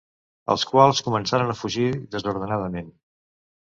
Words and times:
Els 0.53 0.63
quals 0.71 1.03
començaren 1.09 1.53
a 1.53 1.59
fugir 1.61 1.87
desordenadament. 2.19 2.95